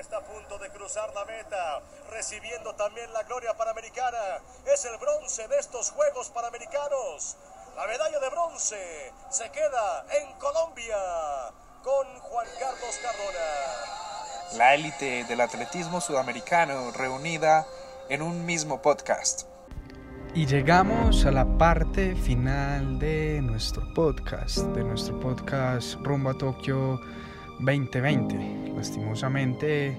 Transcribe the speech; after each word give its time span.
está 0.00 0.18
a 0.18 0.20
punto 0.20 0.58
de 0.58 0.68
cruzar 0.70 1.12
la 1.14 1.24
meta, 1.24 1.80
recibiendo 2.10 2.74
también 2.74 3.12
la 3.12 3.22
gloria 3.22 3.54
panamericana. 3.54 4.40
Es 4.66 4.84
el 4.84 4.96
bronce 4.98 5.48
de 5.48 5.58
estos 5.58 5.90
Juegos 5.90 6.30
Panamericanos. 6.30 7.36
La 7.76 7.86
medalla 7.86 8.18
de 8.18 8.30
bronce 8.30 9.12
se 9.30 9.50
queda 9.50 10.06
en 10.20 10.32
Colombia 10.38 10.96
con 11.82 12.06
Juan 12.20 12.46
Carlos 12.58 13.00
Cardona. 13.02 14.58
La 14.58 14.74
élite 14.74 15.24
del 15.24 15.40
atletismo 15.40 16.00
sudamericano 16.00 16.90
reunida 16.92 17.66
en 18.08 18.22
un 18.22 18.44
mismo 18.44 18.80
podcast. 18.82 19.42
Y 20.34 20.46
llegamos 20.46 21.24
a 21.24 21.30
la 21.30 21.46
parte 21.56 22.14
final 22.14 22.98
de 22.98 23.40
nuestro 23.42 23.82
podcast, 23.94 24.58
de 24.58 24.84
nuestro 24.84 25.18
podcast 25.18 25.94
Rumbo 26.02 26.30
a 26.30 26.38
Tokio 26.38 27.00
2020. 27.60 28.72
Lastimosamente, 28.76 29.96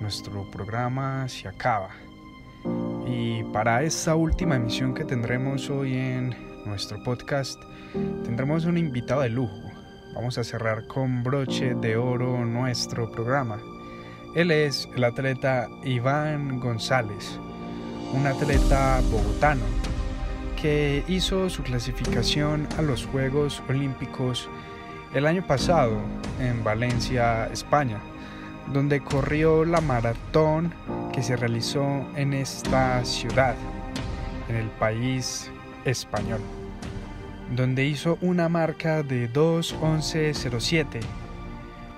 nuestro 0.00 0.48
programa 0.50 1.28
se 1.28 1.48
acaba. 1.48 1.90
Y 3.06 3.42
para 3.52 3.82
esta 3.82 4.14
última 4.14 4.56
emisión 4.56 4.94
que 4.94 5.04
tendremos 5.04 5.68
hoy 5.70 5.94
en 5.94 6.34
nuestro 6.64 7.02
podcast, 7.02 7.60
tendremos 8.24 8.64
un 8.64 8.78
invitado 8.78 9.22
de 9.22 9.30
lujo. 9.30 9.60
Vamos 10.14 10.38
a 10.38 10.44
cerrar 10.44 10.86
con 10.86 11.22
broche 11.22 11.74
de 11.74 11.96
oro 11.96 12.44
nuestro 12.44 13.10
programa. 13.10 13.60
Él 14.34 14.50
es 14.50 14.88
el 14.94 15.04
atleta 15.04 15.68
Iván 15.84 16.60
González, 16.60 17.38
un 18.12 18.26
atleta 18.26 19.00
bogotano 19.10 19.64
que 20.60 21.02
hizo 21.08 21.50
su 21.50 21.62
clasificación 21.64 22.68
a 22.78 22.82
los 22.82 23.04
Juegos 23.06 23.60
Olímpicos 23.68 24.48
el 25.14 25.26
año 25.26 25.46
pasado 25.46 26.00
en 26.40 26.64
Valencia, 26.64 27.46
España, 27.52 27.98
donde 28.72 29.00
corrió 29.00 29.64
la 29.64 29.80
maratón 29.80 30.72
que 31.12 31.22
se 31.22 31.36
realizó 31.36 32.06
en 32.16 32.32
esta 32.32 33.04
ciudad, 33.04 33.54
en 34.48 34.56
el 34.56 34.68
país 34.68 35.50
español, 35.84 36.40
donde 37.54 37.84
hizo 37.84 38.16
una 38.22 38.48
marca 38.48 39.02
de 39.02 39.30
2.11.07, 39.30 41.00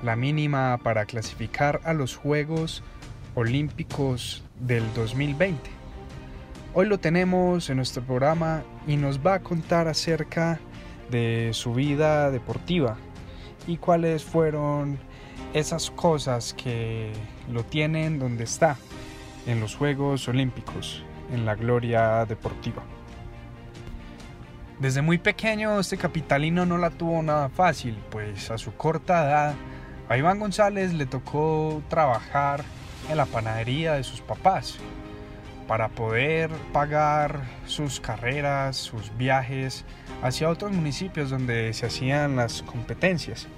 la 0.02 0.16
mínima 0.16 0.78
para 0.82 1.06
clasificar 1.06 1.80
a 1.84 1.92
los 1.92 2.16
Juegos 2.16 2.82
Olímpicos 3.36 4.42
del 4.58 4.82
2020. 4.94 5.70
Hoy 6.72 6.86
lo 6.86 6.98
tenemos 6.98 7.70
en 7.70 7.76
nuestro 7.76 8.02
programa 8.02 8.64
y 8.88 8.96
nos 8.96 9.24
va 9.24 9.34
a 9.34 9.40
contar 9.40 9.86
acerca 9.86 10.58
de 11.10 11.50
su 11.52 11.74
vida 11.74 12.32
deportiva 12.32 12.96
y 13.66 13.76
cuáles 13.76 14.24
fueron 14.24 14.98
esas 15.52 15.90
cosas 15.90 16.54
que 16.54 17.12
lo 17.50 17.64
tienen 17.64 18.18
donde 18.18 18.44
está, 18.44 18.76
en 19.46 19.60
los 19.60 19.76
Juegos 19.76 20.28
Olímpicos, 20.28 21.02
en 21.32 21.44
la 21.44 21.54
gloria 21.54 22.24
deportiva. 22.26 22.82
Desde 24.78 25.02
muy 25.02 25.18
pequeño 25.18 25.78
este 25.78 25.96
capitalino 25.96 26.66
no 26.66 26.78
la 26.78 26.90
tuvo 26.90 27.22
nada 27.22 27.48
fácil, 27.48 27.96
pues 28.10 28.50
a 28.50 28.58
su 28.58 28.74
corta 28.74 29.24
edad 29.24 29.54
a 30.08 30.18
Iván 30.18 30.38
González 30.38 30.92
le 30.92 31.06
tocó 31.06 31.82
trabajar 31.88 32.62
en 33.08 33.16
la 33.16 33.24
panadería 33.24 33.94
de 33.94 34.04
sus 34.04 34.20
papás 34.20 34.78
para 35.66 35.88
poder 35.88 36.50
pagar 36.72 37.42
sus 37.66 38.00
carreras, 38.00 38.76
sus 38.76 39.16
viajes 39.16 39.84
hacia 40.22 40.50
otros 40.50 40.72
municipios 40.72 41.30
donde 41.30 41.72
se 41.72 41.86
hacían 41.86 42.36
las 42.36 42.62
competencias. 42.62 43.48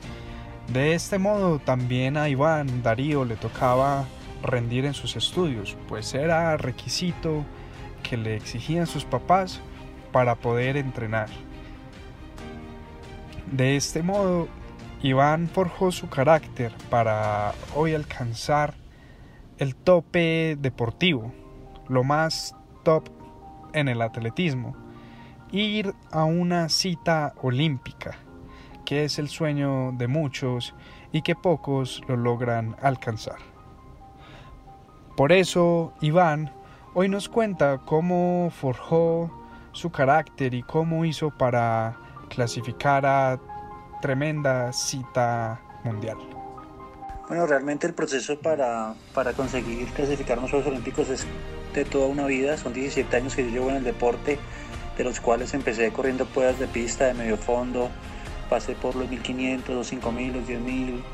De 0.73 0.95
este 0.95 1.19
modo 1.19 1.59
también 1.59 2.17
a 2.17 2.29
Iván 2.29 2.83
Darío 2.83 3.25
le 3.25 3.37
tocaba 3.37 4.05
rendir 4.43 4.85
en 4.85 4.95
sus 4.95 5.17
estudios, 5.17 5.77
pues 5.89 6.15
era 6.15 6.57
requisito 6.57 7.45
que 8.03 8.17
le 8.17 8.37
exigían 8.37 8.87
sus 8.87 9.05
papás 9.05 9.61
para 10.13 10.37
poder 10.37 10.77
entrenar. 10.77 11.29
De 13.51 13.77
este 13.77 14.03
modo, 14.03 14.49
Iván 15.03 15.49
forjó 15.49 15.93
su 15.93 16.09
carácter 16.09 16.73
para 16.91 17.53
hoy 17.75 17.95
alcanzar 17.95 18.75
el 19.59 19.77
tope 19.77 20.57
deportivo, 20.61 21.33
lo 21.89 22.05
más 22.05 22.55
top 22.83 23.09
en 23.73 23.89
el 23.89 24.03
atletismo, 24.03 24.75
ir 25.51 25.95
a 26.11 26.25
una 26.25 26.69
cita 26.69 27.35
olímpica, 27.43 28.17
que 28.85 29.05
es 29.05 29.19
el 29.19 29.29
sueño 29.29 29.93
de 29.93 30.09
muchos 30.09 30.75
y 31.13 31.23
que 31.23 31.35
pocos 31.35 32.03
lo 32.09 32.17
logran 32.17 32.77
alcanzar. 32.83 33.39
Por 35.17 35.33
eso, 35.33 35.95
Iván 36.01 36.53
hoy 36.95 37.09
nos 37.09 37.29
cuenta 37.29 37.79
cómo 37.85 38.51
forjó 38.51 39.31
su 39.73 39.91
carácter 39.91 40.55
y 40.55 40.63
cómo 40.63 41.05
hizo 41.05 41.31
para 41.31 41.97
clasificar 42.29 43.05
a 43.07 43.39
tremenda 44.01 44.73
cita 44.73 45.61
mundial. 45.85 46.17
Bueno, 47.29 47.47
realmente 47.47 47.89
el 47.89 47.95
proceso 47.95 48.39
para, 48.39 48.95
para 49.13 49.33
conseguir 49.33 49.89
clasificar 49.89 50.39
los 50.39 50.51
Juegos 50.51 50.69
Olímpicos 50.69 51.09
es 51.09 51.27
de 51.75 51.85
toda 51.85 52.07
una 52.07 52.27
vida, 52.27 52.57
son 52.57 52.73
17 52.73 53.17
años 53.17 53.35
que 53.35 53.45
yo 53.45 53.51
llevo 53.51 53.71
en 53.71 53.77
el 53.77 53.85
deporte, 53.85 54.39
de 54.97 55.05
los 55.05 55.21
cuales 55.21 55.53
empecé 55.53 55.93
corriendo 55.93 56.25
pruebas 56.27 56.59
de 56.61 56.69
pista 56.69 57.07
de 57.07 57.15
medio 57.15 57.37
fondo, 57.37 57.91
pasé 58.49 58.75
por 58.75 58.95
los 58.95 59.09
1500, 59.11 59.75
los 59.75 59.87
5000, 59.89 60.33
los 60.33 60.47
10000, 60.47 61.05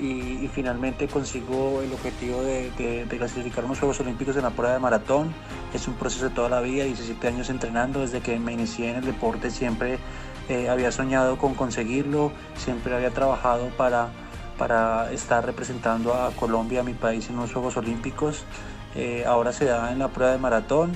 y, 0.00 0.48
finalmente 0.54 1.08
consigo 1.08 1.82
el 1.82 1.92
objetivo 1.92 2.42
de, 2.42 3.04
clasificar 3.08 3.64
unos 3.64 3.78
Juegos 3.78 4.00
Olímpicos 4.00 4.36
en 4.36 4.42
la 4.42 4.50
prueba 4.50 4.72
de 4.72 4.78
maratón. 4.78 5.34
Es 5.74 5.88
un 5.88 5.94
proceso 5.94 6.28
de 6.28 6.34
toda 6.34 6.48
la 6.48 6.60
vida, 6.60 6.84
17 6.84 7.28
años 7.28 7.50
entrenando, 7.50 8.00
desde 8.00 8.20
que 8.20 8.38
me 8.38 8.52
inicié 8.52 8.90
en 8.90 8.96
el 8.96 9.04
deporte 9.04 9.50
siempre 9.50 9.98
eh, 10.48 10.68
había 10.68 10.92
soñado 10.92 11.36
con 11.36 11.54
conseguirlo, 11.54 12.32
siempre 12.56 12.94
había 12.94 13.10
trabajado 13.10 13.68
para, 13.76 14.10
para 14.58 15.12
estar 15.12 15.46
representando 15.46 16.12
a 16.12 16.30
Colombia, 16.32 16.80
a 16.80 16.82
mi 16.82 16.94
país 16.94 17.30
en 17.30 17.36
los 17.36 17.52
Juegos 17.52 17.76
Olímpicos. 17.76 18.44
Eh, 18.94 19.24
ahora 19.26 19.52
se 19.52 19.66
da 19.66 19.92
en 19.92 20.00
la 20.00 20.08
prueba 20.08 20.32
de 20.32 20.38
maratón 20.38 20.92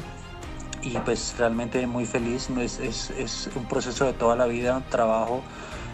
y 0.83 0.91
pues 0.99 1.37
realmente 1.39 1.87
muy 1.87 2.05
feliz, 2.05 2.51
es, 2.51 2.81
es, 2.81 3.51
un 3.55 3.67
proceso 3.67 4.05
de 4.05 4.13
toda 4.13 4.35
la 4.35 4.47
vida, 4.47 4.83
trabajo 4.91 5.41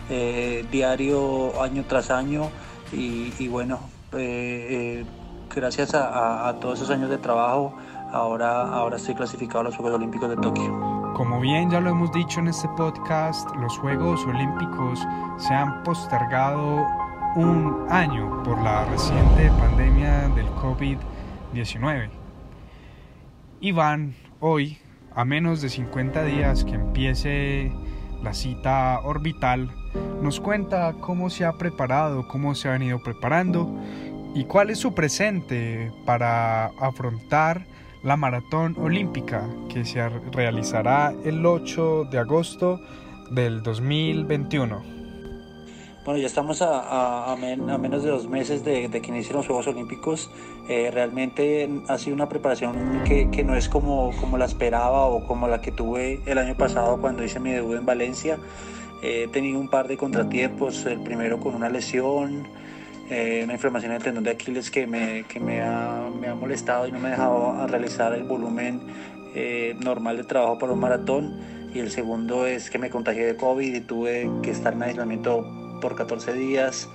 eh, 0.08 0.66
diario, 0.72 1.62
año 1.62 1.84
tras 1.86 2.10
año 2.10 2.48
y, 2.90 3.48
bueno, 3.48 3.80
eh, 4.12 5.04
gracias 5.54 5.94
a, 5.94 6.56
todos 6.58 6.78
esos 6.78 6.90
años 6.90 7.10
de 7.10 7.18
trabajo, 7.18 7.74
ahora, 8.10 8.62
ahora 8.62 8.96
estoy 8.96 9.14
clasificado 9.14 9.60
a 9.60 9.64
los 9.64 9.76
Juegos 9.76 9.94
Olímpicos 9.94 10.30
de 10.30 10.36
Tokio. 10.36 11.12
Como 11.14 11.40
bien 11.40 11.68
ya 11.68 11.80
lo 11.80 11.90
hemos 11.90 12.10
dicho 12.12 12.40
en 12.40 12.48
este 12.48 12.68
podcast, 12.68 13.54
los 13.56 13.76
Juegos 13.78 14.24
Olímpicos 14.24 15.06
se 15.36 15.52
han 15.52 15.82
postergado 15.82 16.86
un 17.36 17.86
año 17.90 18.42
por 18.42 18.60
la 18.62 18.84
reciente 18.86 19.50
pandemia 19.58 20.28
del 20.30 20.46
COVID-19. 20.46 22.08
Y 23.60 23.72
van 23.72 24.14
hoy, 24.40 24.78
a 25.14 25.24
menos 25.24 25.60
de 25.60 25.68
50 25.68 26.24
días 26.24 26.64
que 26.64 26.74
empiece 26.74 27.72
la 28.22 28.34
cita 28.34 29.00
orbital, 29.00 29.70
nos 30.22 30.40
cuenta 30.40 30.94
cómo 31.00 31.30
se 31.30 31.44
ha 31.44 31.52
preparado, 31.52 32.26
cómo 32.28 32.54
se 32.54 32.68
ha 32.68 32.72
venido 32.72 33.02
preparando 33.02 33.68
y 34.34 34.44
cuál 34.44 34.70
es 34.70 34.78
su 34.78 34.94
presente 34.94 35.92
para 36.06 36.66
afrontar 36.80 37.66
la 38.02 38.16
maratón 38.16 38.76
olímpica 38.78 39.48
que 39.68 39.84
se 39.84 40.08
realizará 40.32 41.12
el 41.24 41.44
8 41.44 42.04
de 42.10 42.18
agosto 42.18 42.80
del 43.30 43.62
2021. 43.62 45.07
Bueno, 46.08 46.22
ya 46.22 46.26
estamos 46.26 46.62
a, 46.62 47.36
menos 47.38 48.02
de 48.02 48.08
dos 48.08 48.30
meses 48.30 48.64
de, 48.64 48.88
que 48.88 49.08
inicien 49.08 49.36
los 49.36 49.46
Juegos 49.46 49.66
Olímpicos. 49.66 50.30
Eh, 50.66 50.90
realmente 50.90 51.68
ha 51.86 51.98
sido 51.98 52.14
una 52.14 52.30
preparación 52.30 53.02
que, 53.04 53.28
que, 53.30 53.44
no 53.44 53.54
es 53.54 53.68
como, 53.68 54.12
como 54.18 54.38
la 54.38 54.46
esperaba 54.46 55.04
o 55.04 55.26
como 55.26 55.48
la 55.48 55.60
que 55.60 55.70
tuve 55.70 56.22
el 56.24 56.38
año 56.38 56.56
pasado 56.56 56.98
cuando 56.98 57.22
hice 57.22 57.40
mi 57.40 57.50
debut 57.50 57.76
en 57.76 57.84
Valencia. 57.84 58.38
Eh, 59.02 59.24
he 59.24 59.28
tenido 59.28 59.60
un 59.60 59.68
par 59.68 59.86
de 59.86 59.98
contratiempos, 59.98 60.86
el 60.86 61.00
primero 61.00 61.40
con 61.40 61.54
una 61.54 61.68
lesión, 61.68 62.48
eh, 63.10 63.42
una 63.44 63.52
inflamación 63.52 63.92
en 63.92 63.96
el 63.98 64.02
tendón 64.02 64.24
de 64.24 64.30
Aquiles 64.30 64.70
que, 64.70 64.86
me, 64.86 65.26
que 65.28 65.40
me, 65.40 65.60
ha, 65.60 66.08
me 66.18 66.28
ha 66.28 66.34
molestado 66.34 66.88
y 66.88 66.92
no 66.92 67.00
me 67.00 67.08
ha 67.08 67.10
dejado 67.10 67.66
realizar 67.66 68.14
el 68.14 68.24
volumen 68.24 68.80
eh, 69.34 69.76
normal 69.78 70.16
de 70.16 70.24
trabajo 70.24 70.58
para 70.58 70.72
un 70.72 70.80
maratón. 70.80 71.58
Y 71.74 71.80
el 71.80 71.90
segundo 71.90 72.46
es 72.46 72.70
que 72.70 72.78
me 72.78 72.88
contagié 72.88 73.26
de 73.26 73.36
COVID 73.36 73.74
y 73.74 73.80
tuve 73.82 74.30
que 74.42 74.50
estar 74.50 74.72
en 74.72 74.84
aislamiento 74.84 75.57
por 75.80 75.94
14 75.94 76.32
días 76.34 76.88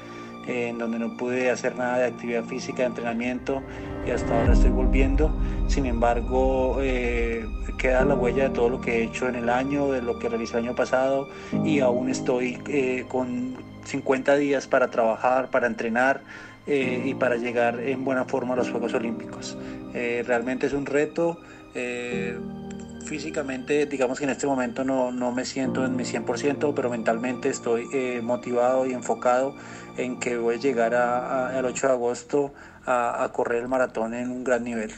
en 0.48 0.78
donde 0.78 1.00
no 1.00 1.16
pude 1.16 1.50
hacer 1.50 1.76
nada 1.76 2.00
de 2.00 2.06
actividad 2.06 2.44
física, 2.44 2.80
de 2.80 2.90
entrenamiento 2.90 3.62
y 4.06 4.12
hasta 4.12 4.40
ahora 4.40 4.54
estoy 4.54 4.72
volviendo. 4.72 5.32
Sin 5.68 5.86
embargo, 5.86 6.78
eh, 6.82 7.46
queda 7.78 8.04
la 8.04 8.16
huella 8.16 8.44
de 8.44 8.50
todo 8.50 8.70
lo 8.70 8.82
que 8.82 9.00
he 9.00 9.04
hecho 9.04 9.28
en 9.28 9.36
el 9.36 9.50
año, 9.50 9.92
de 9.92 10.02
lo 10.02 10.20
que 10.20 10.30
realicé 10.30 10.58
el 10.58 10.66
año 10.66 10.76
pasado 10.76 11.30
y 11.64 11.80
aún 11.80 12.10
estoy 12.10 12.60
eh, 12.68 13.06
con 13.08 13.56
50 13.86 14.36
días 14.36 14.68
para 14.68 14.90
trabajar, 14.90 15.50
para 15.50 15.68
entrenar, 15.68 16.22
eh, 16.66 17.04
y 17.06 17.14
para 17.14 17.36
llegar 17.36 17.82
en 17.82 18.06
buena 18.06 18.24
forma 18.24 18.54
a 18.54 18.58
los 18.58 18.72
Juegos 18.72 18.94
Olímpicos. 18.94 19.58
Realmente 19.94 20.68
es 20.68 20.74
un 20.74 20.86
reto. 20.86 21.38
Físicamente, 23.04 23.86
digamos 23.86 24.18
que 24.18 24.26
en 24.26 24.32
este 24.32 24.48
momento 24.48 24.84
no, 24.84 25.12
no 25.12 25.32
me 25.32 25.46
siento 25.46 25.86
en 25.86 25.96
mi 25.96 26.04
100%, 26.04 26.74
pero 26.76 26.90
mentalmente 26.90 27.50
estoy 27.50 27.88
motivado 28.22 28.86
y 28.86 28.94
enfocado 28.94 29.56
en 29.98 30.20
que 30.20 30.38
voy 30.38 30.56
a 30.56 30.60
llegar 30.60 30.96
al 30.96 31.66
8 31.66 31.88
de 31.88 31.94
agosto 31.94 32.54
a, 32.86 33.24
a 33.24 33.32
correr 33.32 33.62
el 33.62 33.68
maratón 33.68 34.14
en 34.14 34.32
un 34.32 34.44
gran 34.44 34.64
nivel. 34.64 34.92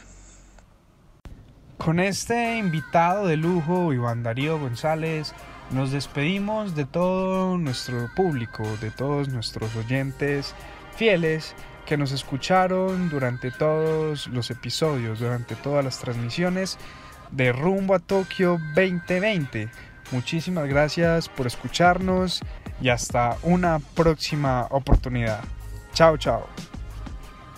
Con 1.78 2.00
este 2.00 2.58
invitado 2.58 3.26
de 3.26 3.36
lujo, 3.36 3.92
Iván 3.92 4.22
Darío 4.22 4.58
González, 4.58 5.34
nos 5.70 5.92
despedimos 5.92 6.74
de 6.74 6.84
todo 6.84 7.58
nuestro 7.58 8.08
público, 8.14 8.64
de 8.80 8.90
todos 8.90 9.28
nuestros 9.28 9.74
oyentes 9.76 10.54
fieles 10.96 11.54
que 11.84 11.96
nos 11.96 12.12
escucharon 12.12 13.08
durante 13.08 13.50
todos 13.50 14.26
los 14.28 14.50
episodios, 14.50 15.20
durante 15.20 15.54
todas 15.54 15.84
las 15.84 15.98
transmisiones 15.98 16.78
de 17.30 17.52
Rumbo 17.52 17.94
a 17.94 17.98
Tokio 17.98 18.58
2020. 18.74 19.68
Muchísimas 20.12 20.68
gracias 20.68 21.28
por 21.28 21.46
escucharnos 21.46 22.40
y 22.80 22.88
hasta 22.88 23.36
una 23.42 23.80
próxima 23.94 24.66
oportunidad. 24.70 25.40
Chao, 25.92 26.16
chao. 26.16 26.46